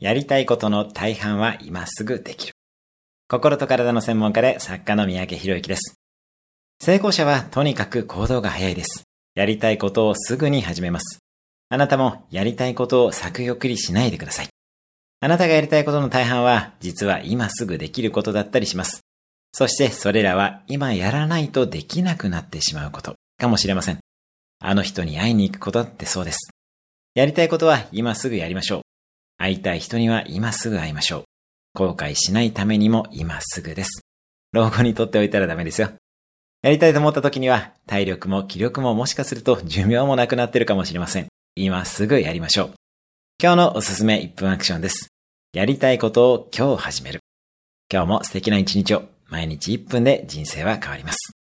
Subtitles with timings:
[0.00, 2.54] やりたいことの大半は今すぐできる。
[3.28, 5.94] 心と体の専門家で作家の三宅博之です。
[6.82, 9.04] 成功者はとにかく行動が早いです。
[9.34, 11.18] やりたいことをすぐに始めます。
[11.68, 14.48] あなたもやりたいことを先送りしないでください。
[15.20, 19.02] あなたがやりたいことの大半は実は今すぐできることだったりします。
[19.52, 23.98] そしてそれらは今やらないとできなくなってしまうことかもしれません。
[24.60, 26.48] あの人に会いに行くことってそうです。
[27.14, 28.89] やりたいことは今すぐやりましょう。
[29.40, 31.24] 会いたい人には今すぐ会いましょう。
[31.72, 34.02] 後悔しないためにも今すぐです。
[34.52, 35.90] 老後にとっておいたらダメですよ。
[36.62, 41.28] やりたいと思った時には、体力も気力ももしかすると寿命もなくなってるかもしれません。
[41.56, 42.70] 今すぐやりましょう。
[43.42, 45.08] 今日のおすすめ1分アクションです。
[45.54, 47.20] やりたいことを今日始める。
[47.90, 51.39] 今日も素敵な一日を、毎日1分で人生は変わります。